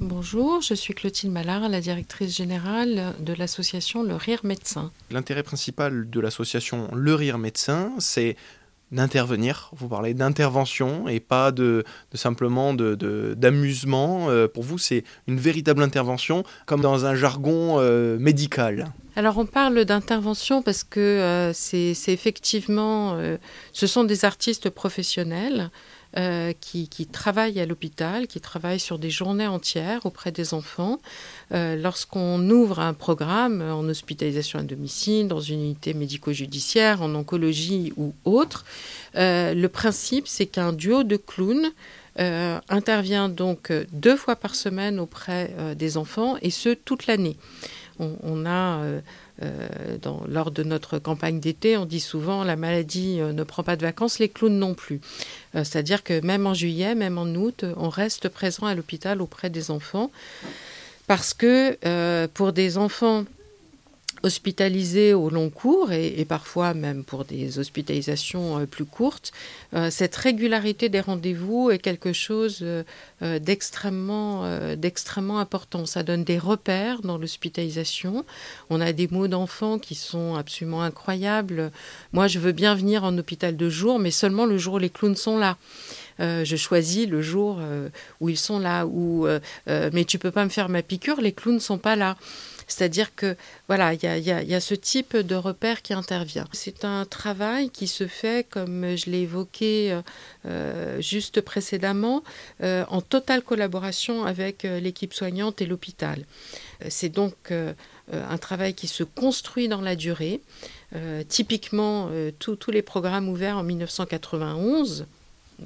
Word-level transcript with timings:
Bonjour, 0.00 0.62
je 0.62 0.72
suis 0.72 0.94
Clotilde 0.94 1.30
Mallard, 1.30 1.68
la 1.68 1.82
directrice 1.82 2.34
générale 2.34 3.12
de 3.20 3.34
l'association 3.34 4.02
Le 4.02 4.14
Rire 4.14 4.40
Médecin. 4.44 4.90
L'intérêt 5.10 5.42
principal 5.42 6.08
de 6.08 6.20
l'association 6.20 6.88
Le 6.94 7.14
Rire 7.14 7.36
Médecin, 7.36 7.92
c'est 7.98 8.34
d'intervenir. 8.92 9.70
Vous 9.76 9.88
parlez 9.88 10.14
d'intervention 10.14 11.06
et 11.06 11.20
pas 11.20 11.52
de, 11.52 11.84
simplement 12.14 12.72
d'amusement. 12.72 14.28
De, 14.28 14.32
euh, 14.32 14.48
pour 14.48 14.62
vous, 14.62 14.78
c'est 14.78 15.04
une 15.26 15.38
véritable 15.38 15.82
intervention, 15.82 16.44
comme 16.64 16.80
dans 16.80 17.04
un 17.04 17.14
jargon 17.14 17.76
euh, 17.78 18.18
médical. 18.18 18.90
Alors 19.16 19.36
on 19.36 19.44
parle 19.44 19.84
d'intervention 19.84 20.62
parce 20.62 20.82
que 20.82 20.98
euh, 20.98 21.52
c'est 21.52 21.92
effectivement, 22.08 23.20
ce 23.74 23.86
sont 23.86 24.04
des 24.04 24.24
artistes 24.24 24.70
professionnels 24.70 25.70
euh, 26.16 26.52
qui, 26.60 26.88
travaillent 27.06 27.60
à 27.60 27.66
l'hôpital, 27.66 28.26
qui 28.26 28.40
travaillent 28.40 28.80
sur 28.80 28.98
des 28.98 29.10
journées 29.10 29.46
entières 29.46 30.06
auprès 30.06 30.32
des 30.32 30.54
enfants. 30.54 30.98
Euh, 31.52 31.76
lorsqu'on 31.76 32.50
ouvre 32.50 32.80
un 32.80 32.94
programme 32.94 33.62
en 33.62 33.84
hospitalisation 33.84 34.58
à 34.58 34.62
domicile, 34.64 35.28
dans 35.28 35.38
une 35.38 35.60
unité 35.60 35.94
médico-judiciaire, 35.94 37.00
en 37.00 37.14
oncologie 37.14 37.92
ou 37.96 38.12
autre, 38.24 38.64
euh, 39.14 39.54
le 39.54 39.68
principe 39.68 40.26
c'est 40.26 40.46
qu'un 40.46 40.72
duo 40.72 41.04
de 41.04 41.16
clowns 41.16 41.70
intervient 42.68 43.30
donc 43.30 43.72
deux 43.92 44.16
fois 44.16 44.36
par 44.36 44.54
semaine 44.54 45.00
auprès 45.00 45.54
des 45.74 45.96
enfants 45.96 46.36
et 46.42 46.50
ce 46.50 46.74
toute 46.74 47.06
l'année. 47.06 47.36
On, 48.00 48.46
a 48.46 48.82
dans, 50.02 50.22
lors 50.26 50.50
de 50.50 50.62
notre 50.62 50.98
campagne 50.98 51.40
d'été, 51.40 51.76
on 51.76 51.84
dit 51.84 52.00
souvent 52.00 52.44
la 52.44 52.56
maladie 52.56 53.18
ne 53.18 53.42
prend 53.44 53.62
pas 53.62 53.76
de 53.76 53.82
vacances, 53.82 54.18
les 54.18 54.28
clowns 54.28 54.58
non 54.58 54.74
plus. 54.74 55.00
Euh, 55.54 55.64
c'est-à-dire 55.64 56.02
que 56.02 56.24
même 56.24 56.46
en 56.46 56.54
juillet, 56.54 56.94
même 56.94 57.18
en 57.18 57.26
août, 57.26 57.64
on 57.76 57.88
reste 57.88 58.28
présent 58.28 58.66
à 58.66 58.74
l'hôpital 58.74 59.20
auprès 59.20 59.50
des 59.50 59.70
enfants. 59.70 60.10
Parce 61.06 61.34
que 61.34 61.76
euh, 61.84 62.28
pour 62.32 62.52
des 62.52 62.78
enfants 62.78 63.24
hospitalisés 64.22 65.14
au 65.14 65.30
long 65.30 65.50
cours 65.50 65.92
et, 65.92 66.24
parfois 66.24 66.74
même 66.74 67.04
pour 67.04 67.24
des 67.24 67.58
hospitalisations 67.58 68.58
euh, 68.58 68.66
plus 68.66 68.84
courtes, 68.84 69.32
euh, 69.74 69.90
cette 69.90 70.14
régularité 70.16 70.88
des 70.88 71.00
rendez-vous 71.00 71.70
est 71.70 71.78
quelque 71.78 72.12
chose 72.12 72.58
euh, 72.62 73.38
d'extrêmement 73.38 74.44
important. 75.38 75.86
Ça 75.86 76.02
donne 76.02 76.24
des 76.24 76.38
repères 76.38 77.00
dans 77.02 77.18
l'hospitalisation. 77.18 78.24
On 78.68 78.80
a 78.80 78.92
des 78.92 79.08
mots 79.08 79.28
d'enfants 79.28 79.78
qui 79.78 79.94
sont 79.94 80.34
absolument 80.34 80.82
incroyables. 80.82 81.70
Moi, 82.12 82.26
je 82.26 82.38
veux 82.38 82.52
bien 82.52 82.74
venir 82.74 83.04
en 83.04 83.16
hôpital 83.18 83.56
de 83.56 83.68
jour, 83.68 83.98
mais 83.98 84.10
seulement 84.10 84.46
le 84.46 84.58
jour 84.58 84.74
où 84.74 84.78
les 84.78 84.90
clowns 84.90 85.16
sont 85.16 85.38
là. 85.38 85.56
Je 86.20 86.56
choisis 86.56 87.08
le 87.08 87.22
jour 87.22 87.60
où 88.20 88.28
ils 88.28 88.38
sont 88.38 88.58
là. 88.58 88.86
Ou 88.86 89.26
mais 89.66 90.04
tu 90.04 90.18
peux 90.18 90.30
pas 90.30 90.44
me 90.44 90.50
faire 90.50 90.68
ma 90.68 90.82
piqûre, 90.82 91.20
les 91.20 91.32
clowns 91.32 91.56
ne 91.56 91.60
sont 91.60 91.78
pas 91.78 91.96
là. 91.96 92.16
C'est-à-dire 92.70 93.14
que 93.14 93.36
voilà, 93.68 93.94
il 93.94 94.02
y 94.02 94.54
a, 94.54 94.60
ce 94.60 94.74
type 94.74 95.16
de 95.16 95.34
repère 95.34 95.82
qui 95.82 95.92
intervient. 95.92 96.46
C'est 96.52 96.84
un 96.84 97.04
travail 97.04 97.70
qui 97.70 97.88
se 97.88 98.06
fait, 98.06 98.48
comme 98.48 98.96
je 98.96 99.10
l'ai 99.10 99.22
évoqué 99.22 99.92
euh, 99.92 100.02
euh, 100.46 101.00
juste 101.00 101.40
précédemment, 101.40 102.22
euh, 102.62 102.84
en 102.88 103.00
totale 103.00 103.42
collaboration 103.42 104.24
avec 104.24 104.62
l'équipe 104.62 105.12
soignante 105.12 105.60
et 105.60 105.66
l'hôpital. 105.66 106.24
C'est 106.88 107.08
donc 107.08 107.52
un 108.12 108.38
travail 108.38 108.74
qui 108.74 108.86
se 108.86 109.02
construit 109.02 109.68
dans 109.68 109.80
la 109.80 109.96
durée. 109.96 110.40
typiquement, 111.28 112.08
tous 112.38 112.70
les 112.70 112.82
programmes 112.82 113.28
ouverts 113.28 113.58
en 113.58 113.62
1991, 113.62 115.06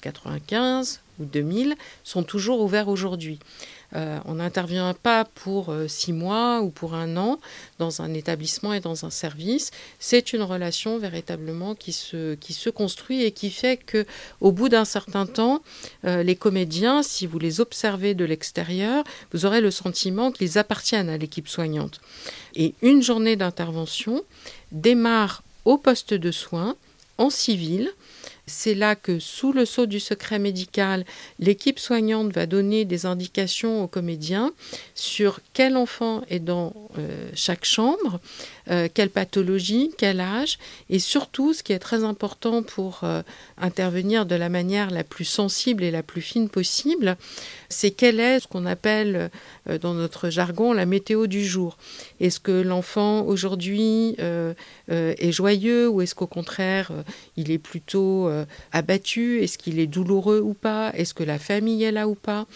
95 0.00 1.00
ou 1.18 1.24
2000 1.24 1.74
sont 2.04 2.22
toujours 2.22 2.60
ouverts 2.60 2.88
aujourd'hui. 2.88 3.38
Euh, 3.96 4.18
on 4.26 4.34
n'intervient 4.34 4.92
pas 4.92 5.24
pour 5.24 5.70
euh, 5.70 5.88
six 5.88 6.12
mois 6.12 6.60
ou 6.60 6.68
pour 6.68 6.94
un 6.94 7.16
an 7.16 7.40
dans 7.78 8.02
un 8.02 8.12
établissement 8.12 8.74
et 8.74 8.80
dans 8.80 9.06
un 9.06 9.10
service. 9.10 9.70
C'est 9.98 10.34
une 10.34 10.42
relation 10.42 10.98
véritablement 10.98 11.74
qui 11.74 11.92
se, 11.92 12.34
qui 12.34 12.52
se 12.52 12.68
construit 12.68 13.24
et 13.24 13.32
qui 13.32 13.50
fait 13.50 13.78
que, 13.78 14.04
au 14.42 14.52
bout 14.52 14.68
d'un 14.68 14.84
certain 14.84 15.24
temps, 15.24 15.62
euh, 16.04 16.22
les 16.22 16.36
comédiens, 16.36 17.02
si 17.02 17.26
vous 17.26 17.38
les 17.38 17.60
observez 17.60 18.14
de 18.14 18.26
l'extérieur, 18.26 19.04
vous 19.32 19.46
aurez 19.46 19.62
le 19.62 19.70
sentiment 19.70 20.32
qu'ils 20.32 20.58
appartiennent 20.58 21.08
à 21.08 21.16
l'équipe 21.16 21.48
soignante. 21.48 22.00
Et 22.54 22.74
une 22.82 23.02
journée 23.02 23.36
d'intervention 23.36 24.22
démarre 24.70 25.42
au 25.64 25.78
poste 25.78 26.12
de 26.12 26.30
soins 26.30 26.76
en 27.16 27.30
civil 27.30 27.90
c'est 28.48 28.74
là 28.74 28.96
que, 28.96 29.18
sous 29.18 29.52
le 29.52 29.64
sceau 29.64 29.86
du 29.86 30.00
secret 30.00 30.38
médical, 30.38 31.04
l'équipe 31.38 31.78
soignante 31.78 32.32
va 32.32 32.46
donner 32.46 32.84
des 32.84 33.06
indications 33.06 33.84
aux 33.84 33.86
comédiens 33.86 34.52
sur 34.94 35.40
quel 35.52 35.76
enfant 35.76 36.22
est 36.28 36.40
dans 36.40 36.72
euh, 36.98 37.28
chaque 37.34 37.64
chambre, 37.64 38.20
euh, 38.70 38.88
quelle 38.92 39.10
pathologie, 39.10 39.92
quel 39.96 40.20
âge, 40.20 40.58
et 40.90 40.98
surtout, 40.98 41.52
ce 41.52 41.62
qui 41.62 41.72
est 41.72 41.78
très 41.78 42.04
important 42.04 42.62
pour 42.62 43.00
euh, 43.02 43.22
intervenir 43.58 44.26
de 44.26 44.34
la 44.34 44.48
manière 44.48 44.90
la 44.90 45.04
plus 45.04 45.24
sensible 45.24 45.84
et 45.84 45.90
la 45.90 46.02
plus 46.02 46.22
fine 46.22 46.48
possible, 46.48 47.16
c'est 47.68 47.90
quelle 47.90 48.20
est 48.20 48.40
ce 48.40 48.48
qu'on 48.48 48.66
appelle 48.66 49.30
dans 49.82 49.92
notre 49.92 50.30
jargon 50.30 50.72
la 50.72 50.86
météo 50.86 51.26
du 51.26 51.44
jour. 51.44 51.76
Est-ce 52.18 52.40
que 52.40 52.62
l'enfant 52.62 53.22
aujourd'hui 53.26 54.16
est 54.88 55.32
joyeux 55.32 55.88
ou 55.88 56.00
est-ce 56.00 56.14
qu'au 56.14 56.26
contraire 56.26 56.90
il 57.36 57.50
est 57.50 57.58
plutôt 57.58 58.30
euh, 58.38 58.44
abattu 58.72 59.42
Est-ce 59.42 59.58
qu'il 59.58 59.78
est 59.78 59.86
douloureux 59.86 60.40
ou 60.40 60.54
pas 60.54 60.92
Est-ce 60.94 61.14
que 61.14 61.22
la 61.22 61.38
famille 61.38 61.82
est 61.84 61.92
là 61.92 62.08
ou 62.08 62.14
pas 62.14 62.46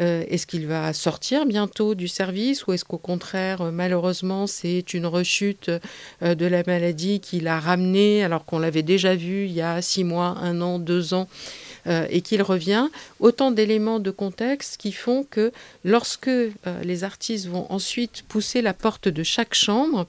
euh, 0.00 0.24
Est-ce 0.28 0.46
qu'il 0.46 0.66
va 0.66 0.92
sortir 0.92 1.46
bientôt 1.46 1.94
du 1.94 2.08
service 2.08 2.66
ou 2.66 2.72
est-ce 2.72 2.84
qu'au 2.84 2.98
contraire, 2.98 3.62
euh, 3.62 3.70
malheureusement, 3.70 4.46
c'est 4.46 4.94
une 4.94 5.06
rechute 5.06 5.70
de 6.22 6.46
la 6.46 6.62
maladie 6.66 7.20
qui 7.20 7.40
l'a 7.40 7.60
ramené 7.60 8.24
alors 8.24 8.44
qu'on 8.44 8.58
l'avait 8.58 8.82
déjà 8.82 9.14
vu 9.14 9.46
il 9.46 9.52
y 9.52 9.60
a 9.60 9.82
six 9.82 10.04
mois, 10.04 10.36
un 10.40 10.60
an, 10.60 10.78
deux 10.78 11.14
ans 11.14 11.28
et 11.86 12.22
qu'il 12.22 12.40
revient, 12.40 12.88
autant 13.20 13.50
d'éléments 13.50 14.00
de 14.00 14.10
contexte 14.10 14.78
qui 14.78 14.90
font 14.90 15.22
que 15.22 15.52
lorsque 15.84 16.30
les 16.82 17.04
artistes 17.04 17.46
vont 17.46 17.70
ensuite 17.70 18.22
pousser 18.26 18.62
la 18.62 18.72
porte 18.72 19.06
de 19.06 19.22
chaque 19.22 19.52
chambre, 19.52 20.06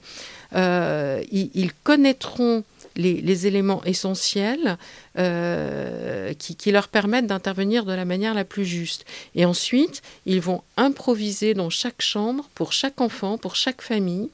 ils, 0.54 1.70
connaîtront 1.84 2.64
les, 2.96 3.46
éléments 3.46 3.84
essentiels 3.84 4.78
euh, 5.18 6.32
qui, 6.34 6.72
leur 6.72 6.88
permettent 6.88 7.26
d'intervenir 7.26 7.84
de 7.84 7.92
la 7.92 8.04
manière 8.04 8.34
la 8.34 8.44
plus 8.44 8.64
juste. 8.64 9.04
Et 9.34 9.44
ensuite, 9.44 10.02
ils 10.24 10.40
vont 10.40 10.62
improviser 10.76 11.54
dans 11.54 11.70
chaque 11.70 12.02
chambre, 12.02 12.48
pour 12.54 12.72
chaque 12.72 13.00
enfant, 13.00 13.38
pour 13.38 13.56
chaque 13.56 13.82
famille. 13.82 14.30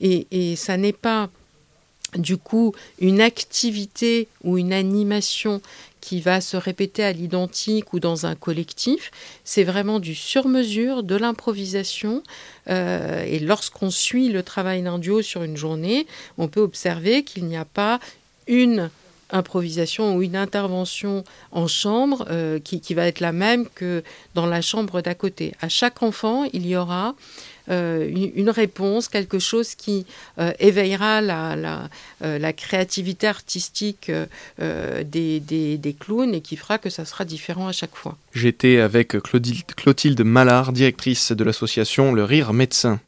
Et 0.00 0.56
ça 0.56 0.76
n'est 0.76 0.94
pas 0.94 1.28
du 2.16 2.36
coup 2.36 2.74
une 2.98 3.20
activité 3.20 4.28
ou 4.42 4.58
une 4.58 4.72
animation 4.72 5.60
qui 6.00 6.20
va 6.20 6.40
se 6.40 6.56
répéter 6.56 7.04
à 7.04 7.12
l'identique 7.12 7.92
ou 7.92 8.00
dans 8.00 8.26
un 8.26 8.34
collectif. 8.34 9.10
C'est 9.44 9.64
vraiment 9.64 10.00
du 10.00 10.14
sur-mesure, 10.14 11.02
de 11.02 11.14
l'improvisation. 11.14 12.22
Euh, 12.68 13.22
et 13.24 13.38
lorsqu'on 13.38 13.90
suit 13.90 14.28
le 14.28 14.42
travail 14.42 14.82
d'un 14.82 14.98
duo 14.98 15.22
sur 15.22 15.42
une 15.42 15.56
journée, 15.56 16.06
on 16.38 16.48
peut 16.48 16.60
observer 16.60 17.22
qu'il 17.22 17.44
n'y 17.44 17.56
a 17.56 17.64
pas 17.64 18.00
une 18.46 18.90
improvisation 19.32 20.16
ou 20.16 20.22
une 20.22 20.36
intervention 20.36 21.24
en 21.52 21.68
chambre 21.68 22.26
euh, 22.30 22.58
qui, 22.58 22.80
qui, 22.80 22.94
va 22.94 23.06
être 23.06 23.20
la 23.20 23.30
même 23.30 23.68
que 23.74 24.02
dans 24.34 24.46
la 24.46 24.60
chambre 24.60 25.02
d'à 25.02 25.14
côté. 25.14 25.54
À 25.60 25.68
chaque 25.68 26.02
enfant, 26.02 26.44
il 26.52 26.66
y 26.66 26.76
aura 26.76 27.14
euh, 27.70 28.08
une, 28.34 28.50
réponse, 28.50 29.08
quelque 29.08 29.38
chose 29.38 29.74
qui 29.74 30.06
euh, 30.38 30.52
éveillera 30.58 31.20
la, 31.20 31.88
la, 32.20 32.52
créativité 32.52 33.26
artistique 33.26 34.10
des, 34.58 35.96
clowns 35.98 36.34
et 36.34 36.40
qui 36.40 36.56
fera 36.56 36.78
que 36.78 36.90
ça 36.90 37.04
sera 37.04 37.24
différent 37.24 37.68
à 37.68 37.72
chaque 37.72 37.94
fois. 37.94 38.16
J'étais 38.34 38.78
avec 38.78 39.16
Clotilde 39.76 40.22
Mallard, 40.22 40.72
directrice 40.72 41.32
de 41.32 41.44
l'association 41.44 42.12
Le 42.12 42.24
Rire 42.24 42.52
Médecin. 42.52 43.00